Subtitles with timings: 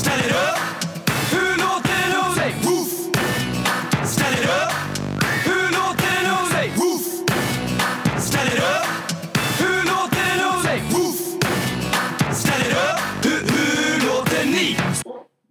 [0.00, 0.64] Ställ er upp!
[1.32, 2.34] Hur låter det nu?
[2.38, 2.92] Säg woof!
[4.12, 4.74] Ställ er upp!
[5.48, 6.36] Hur låter det nu?
[6.52, 7.06] Säg woof!
[8.28, 8.90] Ställ er upp!
[9.60, 10.50] Hur låter det nu?
[10.64, 11.18] Säg woof!
[12.36, 13.00] Ställ er upp!
[13.24, 14.76] Hur, hur låter ni?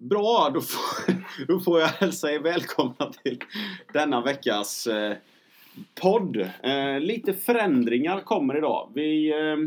[0.10, 1.14] Bra, då får,
[1.48, 3.40] då får jag hälsa er välkomna till
[3.94, 5.18] denna veckas eh,
[6.02, 6.38] podd.
[6.64, 8.92] Eh, lite förändringar kommer idag.
[8.96, 9.58] Vi, eh,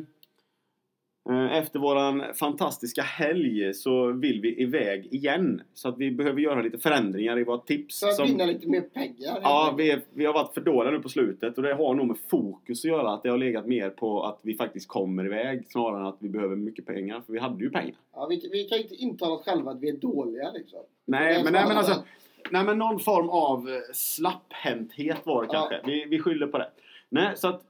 [1.50, 5.62] efter våran fantastiska helg så vill vi iväg igen.
[5.74, 8.00] Så att vi behöver göra lite förändringar i våra tips.
[8.00, 9.38] För att som- vinna lite mer pengar.
[9.42, 12.06] Ja, vi, är, vi har varit för dåliga nu på slutet och det har nog
[12.06, 13.10] med fokus att göra.
[13.14, 16.28] Att det har legat mer på att vi faktiskt kommer iväg snarare än att vi
[16.28, 17.20] behöver mycket pengar.
[17.26, 17.94] För vi hade ju pengar.
[18.14, 20.80] Ja, vi, vi kan ju inte intala oss själva att vi är dåliga liksom.
[21.04, 22.02] Nej, men, nej, men alltså...
[22.50, 25.68] Nej, men någon form av eh, slapphänthet var det Ja.
[25.70, 25.90] kanske.
[25.90, 26.70] Vi, vi skyller på det.
[27.08, 27.62] Nej, så att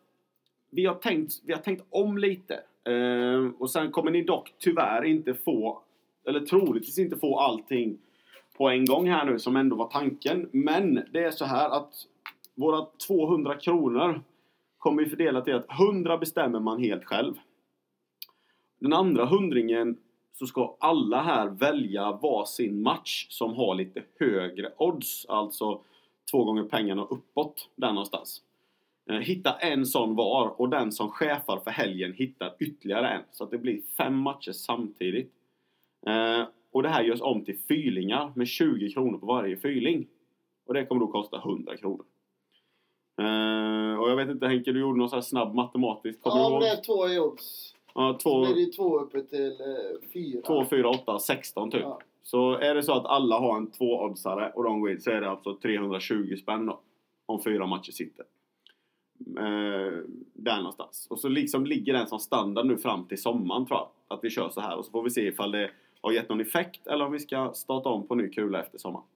[0.70, 2.60] vi har tänkt, vi har tänkt om lite.
[2.84, 5.82] Eh, och sen kommer ni dock tyvärr inte få,
[6.26, 7.98] eller troligtvis inte få allting
[8.56, 10.48] på en gång här nu som ändå var tanken.
[10.52, 11.94] Men det är så här att
[12.54, 14.22] våra 200 kronor
[14.78, 17.34] kommer vi fördela till att 100 bestämmer man helt själv.
[18.78, 19.96] Den andra hundringen
[20.32, 25.26] så ska alla här välja varsin match som har lite högre odds.
[25.28, 25.80] Alltså
[26.30, 28.42] två gånger pengarna uppåt, där någonstans.
[29.10, 33.22] Eh, Hitta en sån var och den som chefar för helgen hittar ytterligare en.
[33.30, 35.32] Så att det blir fem matcher samtidigt.
[36.06, 40.06] Eh, och det här görs om till fylingar med 20 kronor på varje fyling.
[40.66, 42.04] Och det kommer då kosta 100 kronor.
[43.18, 46.22] Eh, och jag vet inte Henke, du gjorde någon sån här snabb matematiskt.
[46.22, 47.74] Kommer Ja, men det är två i odds.
[47.94, 49.56] Ja, Så två, blir det två uppe till
[50.12, 50.42] fyra.
[50.46, 51.80] 2, 4, 8, 16 typ.
[51.80, 52.00] Ja.
[52.22, 55.20] Så är det så att alla har en tvåoddsare och de går in så är
[55.20, 56.80] det alltså 320 spänn då.
[57.26, 58.26] Om fyra matcher sitter.
[59.26, 59.98] Eh,
[60.32, 61.06] där någonstans.
[61.10, 63.88] Och så liksom ligger den som standard nu fram till sommaren tror jag.
[64.08, 66.40] Att vi kör så här och så får vi se ifall det har gett någon
[66.40, 69.06] effekt eller om vi ska starta om på ny kula efter sommaren.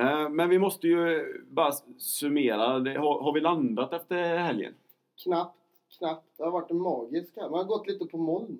[0.00, 2.78] Eh, men vi måste ju bara summera.
[2.78, 4.74] Det, har, har vi landat efter helgen?
[5.22, 5.58] Knappt,
[5.98, 6.26] knappt.
[6.36, 7.50] Det har varit en magisk här.
[7.50, 8.58] Man har gått lite på moln.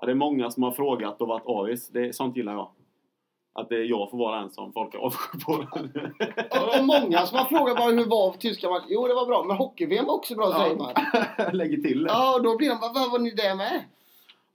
[0.00, 1.88] Ja, det är många som har frågat och varit avis.
[1.88, 2.70] Det, sånt gillar jag.
[3.58, 5.52] Att det är jag får vara den som folk är avsky på.
[5.52, 8.86] Och, och många som har frågat bara hur var tyska matchen.
[8.88, 9.44] Jo, det var bra.
[9.44, 10.92] Men hockey-VM var också bra, säger man.
[11.56, 12.08] Lägger till det.
[12.10, 13.84] Ja, och då blir de vad vad var ni där med?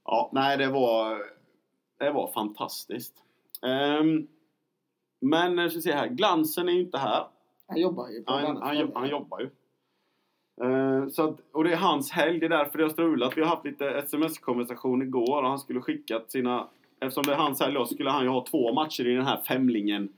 [0.05, 1.17] Ja, nej det var,
[1.99, 3.13] det var fantastiskt.
[3.61, 4.27] Um,
[5.21, 7.27] men jag ska se här, glansen är ju inte här.
[7.67, 8.91] Han jobbar ju på Han, han, ställe.
[8.95, 9.49] han jobbar ju.
[10.61, 13.37] Eh, så att, och det är hans helg, det är därför det har strulat.
[13.37, 16.67] Vi har haft lite sms-konversation igår och han skulle skickat sina...
[17.03, 20.09] Eftersom det är hans helg skulle han ju ha två matcher i den här femlingen.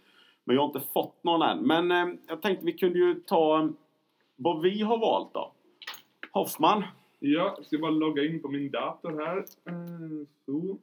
[0.44, 1.59] Men jag har inte fått någon än.
[1.59, 3.69] Men eh, jag tänkte vi kunde ju ta eh,
[4.35, 5.51] vad vi har valt då.
[6.31, 6.84] Hoffman.
[7.19, 9.38] Ja, jag ska bara logga in på min dator här.
[9.38, 10.78] Eh, Så.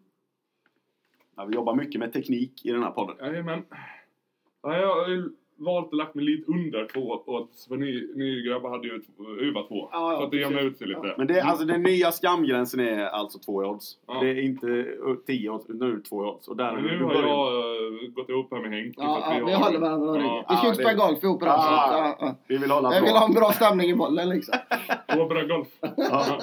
[1.36, 3.16] Ja, vi jobbar mycket med teknik i den här podden.
[3.20, 3.64] Jajamän.
[4.62, 5.30] Ja, jag
[5.64, 7.68] valt att lagt mig lite under två odds.
[7.68, 9.88] För ni, ni grabbar hade ju över två.
[9.92, 11.14] Ja, ja, så att det jämnar ut sig lite.
[11.18, 13.98] Men det, alltså, den nya skamgränsen är alltså två i odds.
[14.06, 14.20] Ja.
[14.20, 16.48] Det är inte uh, tio odds, nu är det två odds.
[16.48, 18.94] Och där, Men nu har jag eh, gått ihop här med Henke.
[19.02, 20.44] Ja, ja, vi håller varandra om ryggen.
[20.48, 21.46] Vi ska Ja, ju spela det- golf ihop Ah.
[21.46, 22.34] ja, ja.
[22.48, 23.18] Vi vill hålla Jag vill bra.
[23.18, 24.54] ha en bra stämning i bollen liksom.
[25.14, 25.68] Två bra golf.
[25.96, 26.38] Ja.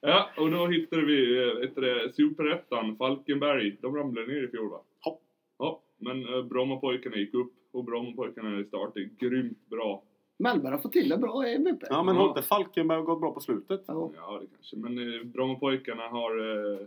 [0.00, 3.76] Ja, och då hittade vi eh, ett, det, Superettan, Falkenberg.
[3.82, 4.80] De ramlade ner i fjol va?
[5.04, 5.20] Hopp.
[5.58, 10.02] Ja, men eh, Brommapojkarna gick upp och Brommapojkarna i start är grymt bra.
[10.38, 11.80] Mellberg har fått till det bra i MVP.
[11.90, 13.84] ja, men har inte Falkenberg gått bra på slutet?
[13.86, 14.10] Ja.
[14.16, 14.76] Ja, det kanske.
[14.76, 16.30] Men eh, Brommapojkarna har
[16.72, 16.78] eh,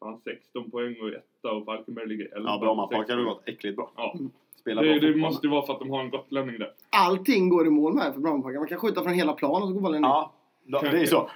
[0.00, 2.50] fan 16 poäng och etta och Falkenberg ligger 11.
[2.50, 3.90] Ja, Brommapojkarna har gått äckligt bra.
[3.96, 4.14] Ja,
[4.60, 6.72] Spelar bra det, det måste ju vara för att de har en gotlänning där.
[6.90, 8.60] Allting går i mål med för Brommapojkarna.
[8.60, 10.08] Man kan skjuta från hela plan och så går bollen ner.
[10.08, 10.32] Ja,
[10.64, 11.30] då- det är så.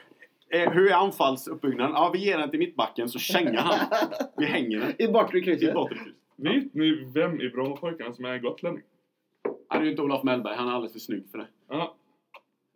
[0.50, 1.92] Eh, hur är anfallsuppbyggnaden?
[1.94, 3.78] Ja, vi ger den till mittbacken så kängar han.
[4.36, 5.02] Vi hänger den.
[5.02, 5.74] I bortre I krysset.
[5.74, 5.96] bortre.
[6.42, 8.82] Vet ni vem i Brommapojkarna som är gotlänning?
[9.70, 10.54] Det är ju inte Olof Mellberg.
[10.56, 11.46] Han är alldeles för snygg för det.
[11.68, 11.96] Ja,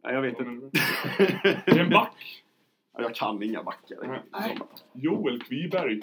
[0.04, 0.70] Nej, jag vet inte.
[1.66, 2.42] det är en back.
[2.94, 4.22] Ja, jag kan inga backar.
[4.32, 4.58] Nej.
[4.92, 6.00] Joel Kviberg.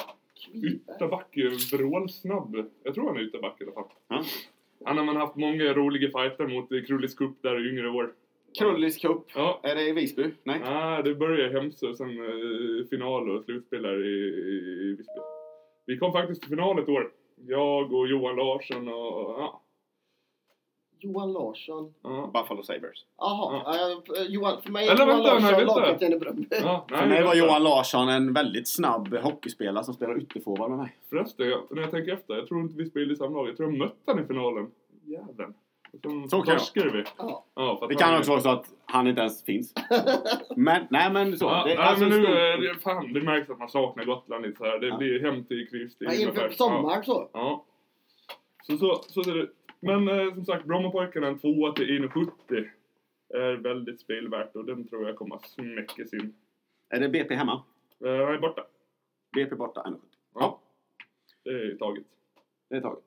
[0.53, 1.37] Ytterback,
[1.73, 2.69] vrålsnabb.
[2.83, 3.87] Jag tror han är ytterback i alla fall.
[4.07, 4.23] Ja.
[4.85, 8.13] Han har man haft många roliga fighter mot i Krullis Cup där i yngre år.
[8.59, 9.23] Krullis Cup.
[9.35, 10.31] Ja, Är det i Visby?
[10.43, 10.61] Nej.
[10.65, 14.09] ah, det började i Hemsö, sen eh, final och slutspel där i,
[14.89, 15.19] i Visby.
[15.85, 17.11] Vi kom faktiskt till final ett år.
[17.47, 19.39] Jag och Johan Larsson och...
[19.39, 19.61] ja.
[21.01, 21.93] Johan Larsson.
[22.03, 22.29] ja.
[22.33, 23.05] Buffalo Sabres.
[23.17, 23.61] Jaha.
[23.65, 24.23] Ja.
[24.29, 26.47] Johan, för mig är Eller Johan vänta, Larsson lagkapten i Bröndby.
[26.49, 27.35] ja För mig var.
[27.35, 30.97] Johan Larsson en väldigt snabb hockeyspelare som spelar ytterforward med mig.
[31.09, 33.47] Förresten, jag, när jag tänker efter, jag tror inte vi spelade i samma lag.
[33.47, 34.71] Jag tror jag mötte han i finalen.
[35.05, 35.53] Jäveln.
[36.29, 36.59] Så kan jag.
[36.59, 37.03] torskade vi.
[37.17, 37.45] Ja.
[37.55, 39.73] Ja, Det kan också vara så att han inte ens finns.
[40.55, 41.45] Men, nej men så.
[41.45, 44.05] Ja, det, nej, alltså, men nu stort- är det, fan, det märks att man saknar
[44.05, 44.79] Gotland lite så här.
[44.79, 44.97] Det Ja.
[44.97, 47.29] blir hem till är Ja, inför sommaren så.
[47.33, 47.65] Ja.
[48.63, 49.47] Så, så, så ser det.
[49.79, 52.69] Men eh, som sagt, Brommapojkarna en tvåa till 1,70
[53.33, 56.33] är väldigt spelvärt och den tror jag kommer att smäckas in.
[56.89, 57.63] Är det BP hemma?
[58.05, 58.61] Eh, Jag är borta.
[59.35, 59.81] BP borta.
[59.85, 59.95] 1,70.
[60.35, 60.59] Ja.
[61.43, 62.03] Det är taget.
[62.69, 63.03] Det är taget.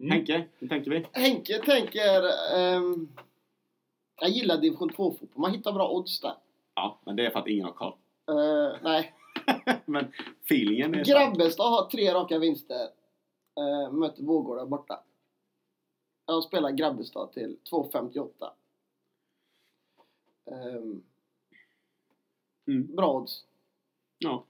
[0.00, 0.10] Mm.
[0.10, 1.06] Henke, hur tänker vi?
[1.12, 2.22] Henke tänker...
[2.56, 3.08] ehm,
[4.20, 5.40] jag gillar division 2-fotboll.
[5.40, 6.34] Man hittar bra odds där.
[6.74, 7.92] Ja, men det är för att ingen har koll.
[8.28, 9.14] Eh, nej.
[9.84, 10.12] men
[10.44, 11.04] feelingen är...
[11.04, 12.88] Grabbestad har tre raka vinster.
[13.60, 15.00] Uh, möter Vårgårda borta.
[16.26, 18.50] Jag spelar Grabbestad till 2,58.
[20.76, 21.02] Um,
[22.66, 22.96] Mm.
[22.96, 23.44] bra odds.
[24.18, 24.44] Ja.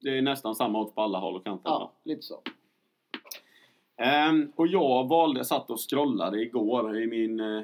[0.00, 1.70] Det är nästan samma odds på alla håll och kanter.
[1.70, 2.42] Ja, lite så.
[4.30, 7.62] Um, och jag valde, jag satt och scrollade igår i min uh,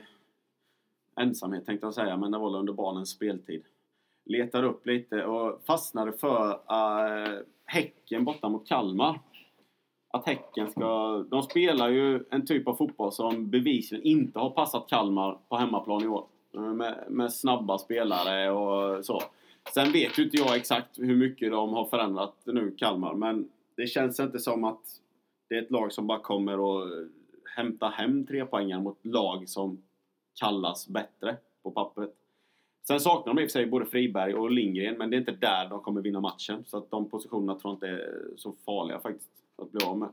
[1.16, 3.64] ensamhet tänkte jag säga, men det var väl under barnens speltid.
[4.24, 9.20] Letade upp lite och fastnade för uh, Häcken borta mot Kalmar.
[10.10, 11.18] Att Häcken ska...
[11.30, 16.02] De spelar ju en typ av fotboll som bevisligen inte har passat Kalmar på hemmaplan
[16.02, 16.26] i år.
[16.52, 19.22] Med, med snabba spelare och så.
[19.74, 23.86] Sen vet ju inte jag exakt hur mycket de har förändrat nu, Kalmar, men det
[23.86, 25.00] känns inte som att
[25.48, 27.08] det är ett lag som bara kommer att
[27.56, 29.82] hämta hem tre poängar mot lag som
[30.40, 32.14] kallas bättre på pappret.
[32.86, 35.32] Sen saknar de i och för sig både Friberg och Lindgren, men det är inte
[35.32, 36.64] där de kommer vinna matchen.
[36.66, 40.08] Så att de positionerna tror jag inte är så farliga faktiskt att bli av med.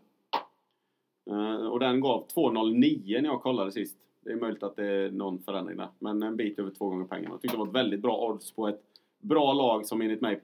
[1.29, 3.97] Eh, och den gav 2,09 när jag kollade sist.
[4.21, 7.05] Det är möjligt att det är någon förändring där, men en bit över två gånger
[7.05, 7.33] pengarna.
[7.33, 8.81] Jag tyckte det var ett väldigt bra odds på ett
[9.19, 10.41] bra lag som enligt mig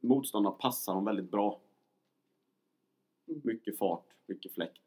[0.00, 1.58] motståndarna passar dem väldigt bra.
[3.44, 4.82] Mycket fart, mycket fläkt.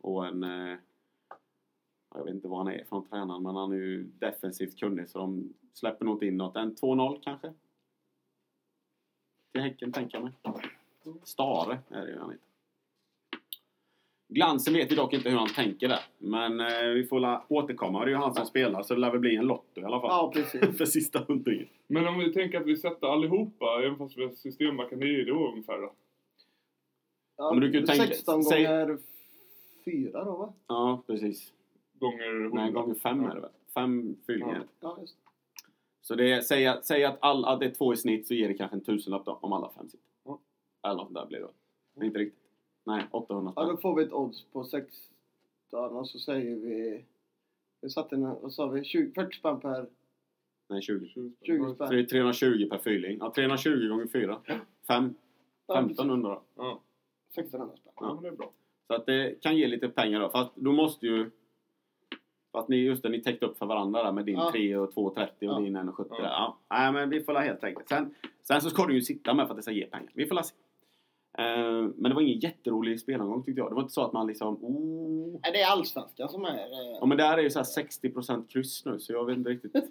[0.00, 0.44] Och en...
[0.44, 0.78] Eh,
[2.14, 5.18] jag vet inte vad han är från tränaren, men han är ju defensivt kunnig så
[5.18, 6.56] de släpper nog inte in något.
[6.56, 7.52] En 2-0 kanske?
[9.52, 10.32] Till Häcken, tänker jag mig.
[11.22, 12.46] Stare är det ju han heter.
[14.28, 16.00] Glansen vet ju dock inte hur han tänker där.
[16.18, 18.00] Men eh, vi får la återkomma.
[18.00, 20.00] Det är ju han som spelar så det lär väl bli en lotto i alla
[20.00, 20.10] fall.
[20.10, 20.60] Ja, precis.
[20.78, 21.68] För sista hundringen.
[21.86, 25.26] Men om vi tänker att vi sätter allihopa, även fast vi har systembackar, det är
[25.26, 25.92] då ungefär då.
[27.36, 28.98] Ja, Men du kan ju tänka- 16 säg- gånger
[29.84, 30.52] 4 då va?
[30.66, 31.52] Ja, precis.
[31.98, 32.62] Gånger 100.
[32.62, 33.50] Nej, gånger fem är det väl?
[33.74, 34.66] Fem fyllningar.
[34.80, 35.30] Ja, just det.
[36.00, 38.34] Så det är, säg, att- säg att, all, att det är två i snitt så
[38.34, 40.06] ger det kanske en tusenlapp då, om alla fem sitter.
[40.24, 40.38] Ja.
[40.82, 41.48] Eller något där blir det.
[41.94, 42.42] Men inte riktigt.
[42.84, 43.80] Nej, 800 Ja, då spänn.
[43.82, 47.04] får vi ett odds på 16 och så säger vi...
[47.80, 48.84] Vi satte en, vad sa vi?
[48.84, 49.86] 20, 40 spänn per...
[50.68, 51.06] Nej, 20.
[51.42, 51.90] 20 Så spänn.
[51.90, 53.18] det är 320 per fyrling.
[53.20, 54.40] Ja, 320 gånger 4.
[54.86, 55.14] 5.
[55.66, 56.42] Ja, 1500 då.
[56.54, 56.80] Ja,
[57.38, 57.92] 1600 spänn.
[58.00, 58.50] ja, det är bra.
[58.86, 60.28] Så att det kan ge lite pengar då.
[60.28, 61.30] Fast då måste ju...
[62.52, 64.50] För att ni, just det, ni täckte upp för varandra där med din Ja.
[64.52, 65.58] 3 och 2,30 och Ja.
[65.58, 66.16] din 1,70 Ja.
[66.16, 66.24] där.
[66.24, 66.58] Ja.
[66.70, 67.88] Nej, men vi får la helt enkelt.
[67.88, 70.10] Sen, sen så ska du ju sitta med för att det ska ge pengar.
[70.14, 70.54] Vi får la se.
[71.38, 73.70] Eh, men det var ingen jätterolig spelomgång tyckte jag.
[73.70, 74.64] Det var inte så att man liksom...
[74.64, 75.40] Oh.
[75.42, 76.54] Nej, det är allsvenskan som är...
[76.54, 79.50] eh, Ja men där är ju så här 60% kryss nu så jag vet inte
[79.50, 79.72] riktigt.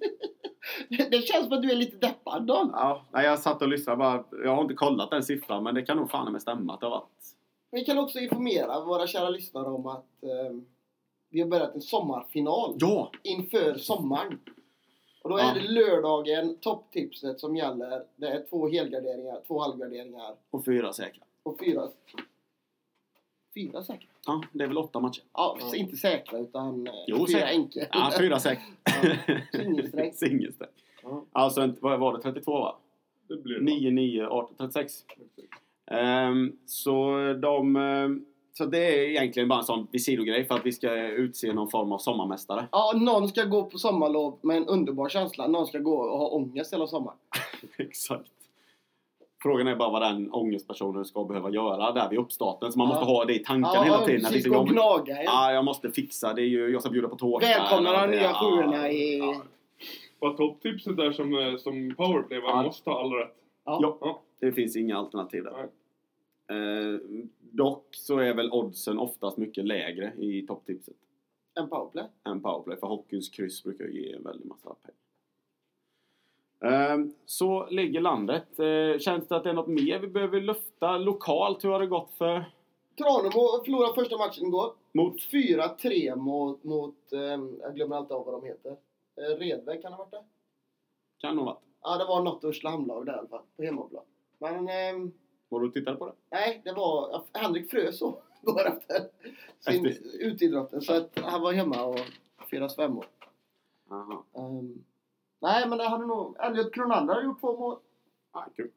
[0.89, 2.69] Det känns som att du är lite deppad Don.
[2.73, 4.23] Ja, nej, jag satt och lyssnade bara.
[4.43, 6.85] Jag har inte kollat den siffran men det kan nog fan med stämma att det
[6.85, 7.14] har varit...
[7.75, 10.57] Vi kan också informera våra kära lyssnare om att eh,
[11.29, 13.11] vi har börjat en sommarfinal Ja!
[13.23, 14.39] inför sommaren.
[15.23, 15.51] Och då Ja.
[15.51, 18.03] är det lördagen, topptipset som gäller.
[18.15, 21.23] Det är två helgarderingar, två halvgarderingar Och fyra säkra.
[21.43, 21.87] och fyra...
[23.55, 24.07] Fyra säkra?
[24.25, 25.23] Ja, det är väl åtta matcher.
[25.33, 25.75] Ja, Ja.
[25.75, 27.47] inte säkra utan eh, Jo, fyra säkra.
[27.47, 27.81] enkla.
[27.91, 28.63] Ja, fyra säkra.
[29.03, 30.15] Ja, singelsträck.
[30.17, 30.69] Singelsträck.
[31.03, 32.21] Ja, Alltså, vad var det?
[32.21, 32.77] 32 va?
[33.27, 33.63] det blir det.
[33.65, 35.05] 9, 9, 18, 36.
[35.91, 37.75] Ehm, så de...
[37.75, 38.25] ehm,
[38.57, 41.91] så det är egentligen bara en sån sidogrej för att vi ska utse någon form
[41.91, 42.67] av sommarmästare.
[42.71, 45.47] Ja, någon ska gå på sommarlov med en underbar känsla.
[45.47, 47.17] Någon ska gå och ha ångest hela sommaren.
[47.77, 48.31] Exakt.
[49.43, 52.71] Frågan är bara vad den ångestpersonen ska behöva göra där vid uppstarten.
[52.71, 52.93] Så man Ja.
[52.95, 54.25] måste ha det i tanken Ja, hela tiden.
[54.25, 54.47] Att precis.
[54.53, 56.33] Gå och gnaga ja, jag måste fixa.
[56.33, 57.45] Det är ju, jag ska bjuda på tårta.
[57.47, 59.17] Välkomna de nya ja, sjuorna i...
[59.19, 59.35] ja.
[60.19, 62.63] Var topptipset där som, eh, som powerplay, man Ja.
[62.63, 63.35] måste ha alla rätt.
[63.65, 63.97] Ja.
[64.01, 64.21] Ja.
[64.39, 65.69] Det finns inga alternativ där.
[66.47, 66.99] Eh,
[67.39, 70.95] dock så är väl oddsen oftast mycket lägre i topptipset
[71.53, 72.05] En powerplay.
[72.23, 72.77] än powerplay.
[72.77, 74.75] För hockeyns kryss brukar ge en väldig massa
[76.61, 76.91] pengar.
[76.93, 78.59] Eh, så ligger landet.
[78.59, 81.63] Eh, känns det att det är något mer vi behöver lufta lokalt?
[81.63, 82.45] Hur har det gått för
[82.97, 84.73] Tranemo förlorade första matchen igår.
[84.91, 88.71] mot 4-3 mot, mot ehm, jag glömmer alltid av vad de heter.
[89.15, 90.23] Eh, Redväg kan det ha varit det?
[91.17, 91.59] kan nog varit.
[91.81, 94.03] Ja, det var något Ursulahamnlag där i alla fall, på hemmaplan.
[94.39, 95.11] Men ehm,
[95.49, 96.13] Var du och tittade på det?
[96.31, 98.21] nej, det var, Henrik frös så.
[98.41, 99.09] går efter
[99.59, 100.81] sin Efter- utidrotten.
[100.81, 101.99] Så att han var hemma och
[102.49, 103.05] firade svärmor.
[103.89, 104.23] Aha.
[104.33, 104.83] Um,
[105.39, 106.35] nej, men det hade nog...
[106.39, 107.77] Elliot Kronander hade gjort två mål.
[108.31, 108.71] Ah, kul.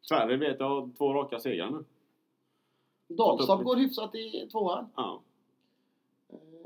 [0.00, 1.84] Sverige vet jag har två raka segrar nu.
[3.08, 4.86] Dalstorp går hyfsat i tvåan.
[4.96, 5.20] Ja.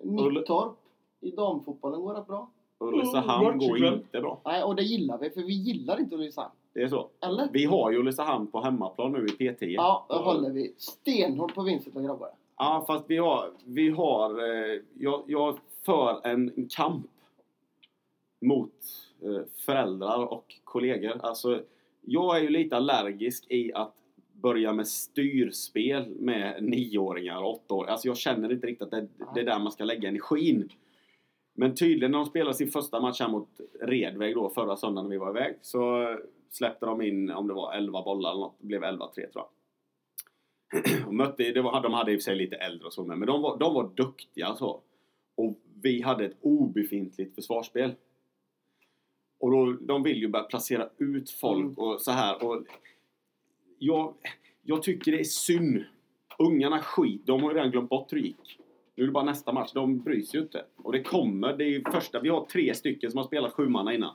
[0.05, 0.77] Uh, Nittorp
[1.21, 2.51] i damfotbollen går rätt bra.
[2.79, 4.41] Ulricehamn match går inte bra.
[4.45, 6.55] Nej, och det gillar vi, för vi gillar inte Ulricehamn.
[6.73, 7.09] Det är så.
[7.21, 7.49] Eller?
[7.53, 9.57] Vi har ju Ulricehamn på hemmaplan nu i P10.
[9.61, 12.29] Ja, då håller vi stenhårt på vinsten och grabbar.
[12.59, 13.51] Ja, fast vi har...
[13.65, 17.07] Vi har eh, jag, jag för en, en kamp
[18.41, 18.73] mot
[19.23, 21.21] eh, föräldrar och kollegor.
[21.23, 21.63] Alltså,
[22.01, 23.95] jag är ju lite allergisk i att
[24.33, 27.93] börja med styrspel med nioåringar och åttaåringar.
[27.93, 30.69] Alltså jag känner inte riktigt att det, det är där man ska lägga energin.
[31.55, 33.49] Men tydligen när de spelade sin första match här mot
[33.81, 36.17] Redväg då förra söndagen när vi var iväg så
[36.51, 39.47] släppte de in, om det var 11 bollar eller något, det blev 11-3 tror jag.
[41.07, 43.19] Och mötte, det var, de hade i och för sig lite äldre och så med,
[43.19, 44.81] men de var, de var duktiga så.
[45.35, 47.95] Och vi hade ett obefintligt försvarsspel.
[49.39, 51.79] Och då, de vill ju börja placera ut folk Mm.
[51.79, 52.45] och så här.
[52.45, 52.65] Och
[53.79, 54.15] jag,
[54.63, 55.85] jag tycker det är synd.
[56.39, 58.59] Ungarna skit, de har ju redan glömt bort hur det gick.
[58.95, 60.65] Nu är det bara nästa match, de bryr sig ju inte.
[60.77, 64.15] Och det kommer, det är första, vi har tre stycken som har spelat sjumanna innan.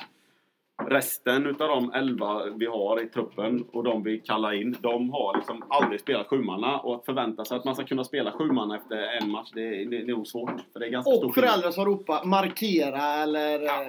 [0.78, 5.36] Resten utav de elva vi har i truppen och de vi kallar in, de har
[5.38, 6.80] liksom aldrig spelat sjumanna.
[6.80, 9.86] Och att förvänta sig att man ska kunna spela sjumanna efter en match, det, är-
[9.86, 10.62] det, är nog svårt.
[10.74, 13.60] För det är ganska Och föräldrar som ropar markera eller...
[13.60, 13.86] Ja.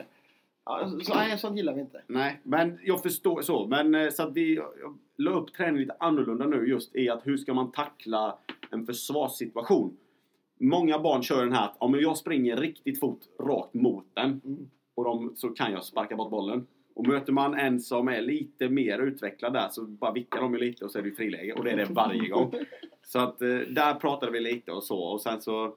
[0.68, 2.02] Ja, så, nej, sånt gillar vi inte.
[2.06, 3.66] Nej, men jag förstår så.
[3.66, 4.60] Men eh, så att vi
[5.16, 8.38] la upp träningen lite annorlunda nu just i att hur ska man tackla
[8.70, 9.96] en försvarssituation.
[10.60, 14.70] Många barn kör den här att om jag springer riktigt fort rakt mot den Mm.
[14.94, 16.66] och de, så kan jag sparka bort bollen.
[16.96, 20.60] Och möter man en som är lite mer utvecklad där så bara vickar de ju
[20.60, 22.54] lite och så är det ju friläge och det är det varje gång.
[23.02, 25.68] Så att eh, där pratade vi lite och så och sen så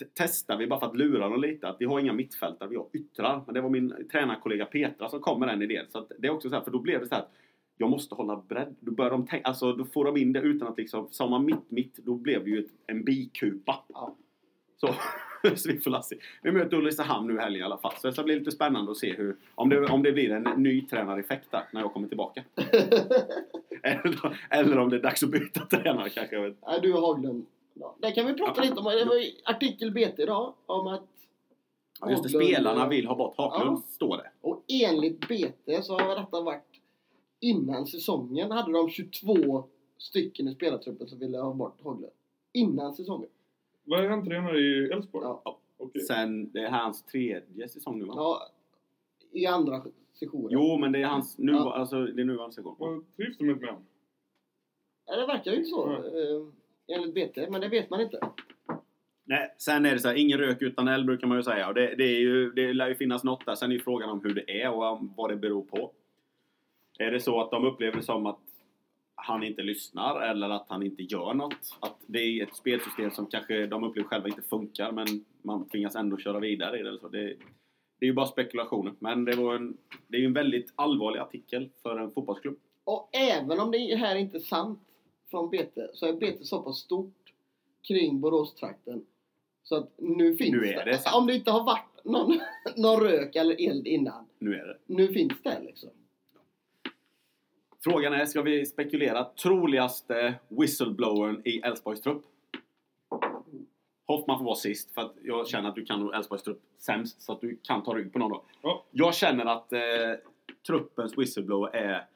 [0.00, 2.76] t- testar vi bara för att lura dem lite att vi har inga mittfältare, vi
[2.76, 3.42] har yttrar.
[3.46, 5.86] Men det var min tränarkollega Petra som kom med den idén.
[5.88, 7.32] Så att det är också så här, för då blev det så här att
[7.76, 8.76] jag måste hålla bredd.
[8.80, 11.44] Då, börjar de tänka, alltså, då får de in det utan att liksom, sa man
[11.44, 13.84] mitt, mitt, då blev det ju ett, en bikupa.
[13.88, 14.16] Ja.
[14.76, 14.94] Så,
[15.56, 16.16] så vi får la se.
[16.42, 17.92] Vi möter Ulricehamn nu i helgen i alla fall.
[18.00, 20.42] Så det ska bli lite spännande att se hur, om det, om det blir en
[20.62, 22.44] ny tränareffekt där när jag kommer tillbaka.
[23.82, 26.36] eller, eller om det är dags att byta tränare kanske.
[26.36, 26.56] Jag vet.
[26.66, 27.46] Nej, du Haglund.
[27.74, 28.84] Ja, där kan vi prata lite om.
[28.84, 29.22] Det var
[29.54, 31.02] artikel BT idag om att...
[32.00, 33.82] Ja, just det, spelarna vill ha bort Haglund, Ja.
[33.88, 34.30] står det.
[34.40, 36.62] Och enligt BT så har detta varit
[37.40, 39.64] innan säsongen hade de 22
[39.98, 42.12] stycken i spelartruppen som ville ha bort Haglund.
[42.52, 43.28] Innan säsongen.
[43.88, 45.24] Vad är han tränare i Elfsborg?
[45.24, 45.58] Ja.
[45.76, 46.02] Okej.
[46.02, 48.12] Sen, det är hans tredje säsong nu va?
[48.16, 48.50] ja
[49.32, 50.48] I andra sessionen.
[50.50, 51.74] Jo, men det är hans nu, Ja.
[51.74, 52.76] alltså, det är nuvarande säsong.
[52.78, 53.86] Vad trivs de inte med honom?
[55.06, 55.86] Ja, det verkar ju inte så.
[55.86, 56.52] Mm.
[56.86, 58.20] enligt BT, men det vet man inte.
[59.24, 61.68] Nej, sen är det så här, ingen rök utan eld brukar man ju säga.
[61.68, 63.54] Och det, det, är ju, det lär ju finnas något där.
[63.54, 65.92] Sen är ju frågan om hur det är och om vad det beror på.
[66.98, 68.38] Är det så att de upplever det som att
[69.20, 71.76] han inte lyssnar eller att han inte gör något?
[71.80, 75.96] Att det är ett spelsystem som kanske de upplever själva inte funkar men man tvingas
[75.96, 76.88] ändå köra vidare i det.
[76.88, 77.08] Eller så.
[77.08, 77.24] Det,
[77.98, 78.92] det är ju bara spekulationer.
[78.98, 79.76] Men det, var en,
[80.08, 82.58] det är ju en väldigt allvarlig artikel för en fotbollsklubb.
[82.84, 84.80] Och även om det här inte är sant
[85.30, 87.32] från BT så är BT så pass stort
[87.88, 89.04] kring Boråstrakten
[89.62, 91.16] så att nu finns Nu är det sant.
[91.16, 92.40] Om det inte har varit någon,
[92.76, 94.26] någon rök eller eld innan.
[94.38, 94.78] Nu är det.
[94.86, 95.90] Nu finns det liksom.
[97.84, 99.24] Frågan är, ska vi spekulera?
[99.24, 102.24] Troligaste whistleblowern i Elfsborgs trupp?
[104.06, 107.22] Hoffman får vara sist för att jag känner att du kan nog Elfsborgs trupp sämst
[107.22, 108.44] så att du kan ta rygg på någon då.
[108.62, 108.84] Ja.
[108.90, 109.80] Jag känner att eh,
[110.66, 112.06] truppens whistleblower är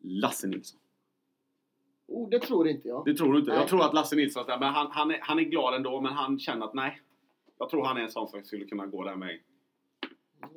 [0.00, 0.80] Lasse Nilsson.
[2.06, 3.04] Oh, det tror inte jag.
[3.04, 3.50] Det tror du inte?
[3.50, 3.60] Nej.
[3.60, 6.38] Jag tror att Lasse Nilsson, men han, han, är, han är glad ändå men han
[6.38, 7.00] känner att nej.
[7.58, 9.40] Jag tror han är en sån som skulle kunna gå den vägen.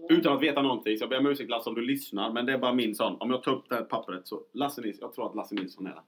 [0.09, 0.97] Utan att veta någonting.
[0.97, 3.17] Så jag ber om ursäkt Lasse om du lyssnar men det är bara min sån.
[3.19, 5.87] Om jag tar upp det här pappret så Lasse Nilsson, jag tror att Lasse Nilsson
[5.87, 6.01] är det.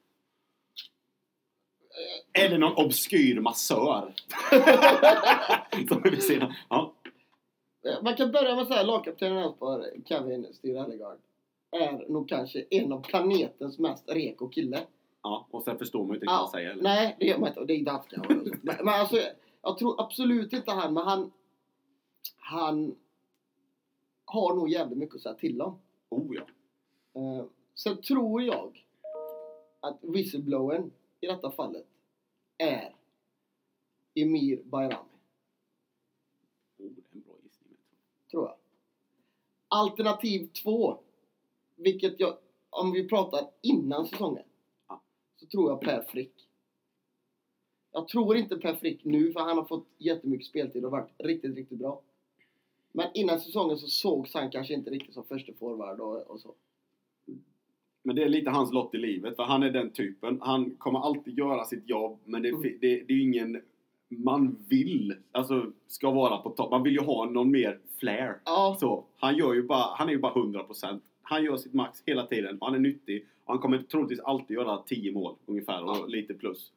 [2.34, 4.14] Eller någon obskyr massör.
[5.88, 6.56] Som vi ser.
[6.70, 6.94] Ja.
[8.04, 11.18] Man kan börja med att säga lagkaptenen Elfsborg, Kevin Styr Ellegard,
[11.72, 14.80] är nog kanske en av planetens mest reko kille.
[15.24, 16.70] ja, och sen förstår man ju inte riktigt vad han säger.
[16.70, 16.84] eller?
[16.84, 17.60] nej, det gör man inte.
[17.60, 18.22] Och det är danska.
[18.62, 19.18] men, men alltså,
[19.62, 21.32] jag tror absolut inte han, men han...
[22.38, 22.96] Han
[24.32, 25.80] har nog jävligt mycket att säga till om.
[26.10, 26.46] Oh ja.
[27.22, 28.86] Eh, sen tror jag
[29.80, 31.86] att whistleblowern i detta fallet
[32.58, 32.96] är
[34.16, 35.10] Emir Bayrami,
[36.78, 37.78] Oh, det är en bra gissning.
[38.32, 38.56] tror jag.
[39.68, 40.98] Alternativ två,
[41.76, 42.38] vilket jag,
[42.70, 44.44] om vi pratar innan säsongen,
[44.88, 45.02] Ja.
[45.36, 46.50] så tror jag Per Frick.
[47.92, 51.56] Jag tror inte Per Frick nu, för han har fått jättemycket speltid och varit riktigt,
[51.56, 52.02] riktigt bra.
[52.92, 56.54] Men innan säsongen så sågs han kanske inte riktigt som första forward och, och så.
[58.04, 60.40] Men det är lite hans lott i livet, för han är den typen.
[60.42, 62.62] Han kommer alltid göra sitt jobb, men det, Mm.
[62.62, 63.62] det, det är ju ingen
[64.12, 66.72] man vill, alltså, ska vara på topp.
[66.72, 68.40] Man vill ju ha någon mer flair.
[68.46, 71.00] Ja, Så, han, gör ju bara, han är ju bara 100%.
[71.22, 72.58] Han gör sitt max hela tiden.
[72.62, 73.26] Han är nyttig.
[73.46, 76.06] Och han kommer troligtvis alltid göra 10 mål ungefär och Ja.
[76.06, 76.72] lite plus.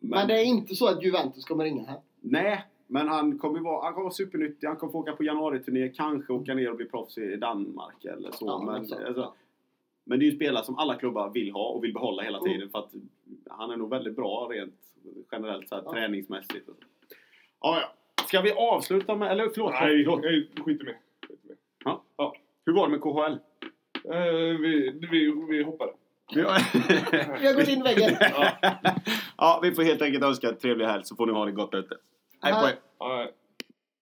[0.00, 2.00] men, det är inte så att Juventus kommer ringa här.
[2.20, 4.66] Nej, men han kommer vara, han kommer vara supernyttig.
[4.66, 8.30] Han kommer få åka på januariturné, kanske åka ner och bli proffs i Danmark eller
[8.30, 8.46] så.
[8.46, 9.04] Ja, men, exakt.
[9.04, 9.34] alltså,
[10.04, 12.52] men det är ju spelare som alla klubbar vill ha och vill behålla hela Mm.
[12.52, 12.90] tiden för att
[13.50, 14.74] han är nog väldigt bra rent
[15.32, 15.92] generellt så här, Ja.
[15.92, 16.68] träningsmässigt.
[16.68, 16.82] och så.
[17.60, 17.92] Ja, ja.
[18.26, 20.20] Ska vi avsluta med, eller förlåt, Nej, förlåt.
[20.22, 21.00] nej, skit i mig.
[21.28, 21.56] Skit i mig.
[22.66, 23.38] Hur var det med KHL?
[24.14, 25.92] Eh, vi, vi, vi hoppade.
[26.34, 26.40] Vi
[27.46, 28.16] har gått in i väggen.
[29.36, 31.74] ja, vi får helt enkelt önska en trevlig helg så får ni ha det gott
[31.74, 31.96] ute.
[32.44, 33.20] Hej på er!
[33.20, 33.26] Ja,